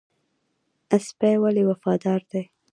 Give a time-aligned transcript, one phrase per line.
[1.07, 2.43] سپی ولې وفادار دی؟